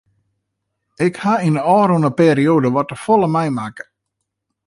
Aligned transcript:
Ik 1.05 1.15
ha 1.23 1.33
yn 1.47 1.57
de 1.57 1.63
ôfrûne 1.77 2.09
perioade 2.21 2.67
wat 2.73 2.87
te 2.89 2.95
folle 3.05 3.27
meimakke. 3.35 3.85